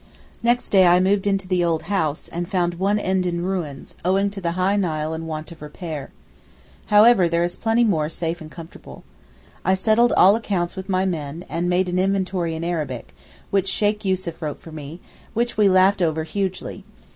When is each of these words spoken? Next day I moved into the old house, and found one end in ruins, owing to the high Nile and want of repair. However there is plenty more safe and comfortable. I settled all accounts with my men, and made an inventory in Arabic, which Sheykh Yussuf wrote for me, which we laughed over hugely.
Next 0.41 0.69
day 0.69 0.87
I 0.87 0.99
moved 0.99 1.27
into 1.27 1.47
the 1.47 1.63
old 1.63 1.83
house, 1.83 2.27
and 2.27 2.49
found 2.49 2.79
one 2.79 2.97
end 2.97 3.23
in 3.27 3.45
ruins, 3.45 3.95
owing 4.03 4.31
to 4.31 4.41
the 4.41 4.53
high 4.53 4.75
Nile 4.75 5.13
and 5.13 5.27
want 5.27 5.51
of 5.51 5.61
repair. 5.61 6.09
However 6.87 7.29
there 7.29 7.43
is 7.43 7.55
plenty 7.55 7.83
more 7.83 8.09
safe 8.09 8.41
and 8.41 8.49
comfortable. 8.49 9.03
I 9.63 9.75
settled 9.75 10.11
all 10.13 10.35
accounts 10.35 10.75
with 10.75 10.89
my 10.89 11.05
men, 11.05 11.45
and 11.47 11.69
made 11.69 11.87
an 11.87 11.99
inventory 11.99 12.55
in 12.55 12.63
Arabic, 12.63 13.13
which 13.51 13.67
Sheykh 13.69 14.03
Yussuf 14.03 14.41
wrote 14.41 14.59
for 14.59 14.71
me, 14.71 15.01
which 15.35 15.55
we 15.55 15.69
laughed 15.69 16.01
over 16.01 16.23
hugely. 16.23 16.83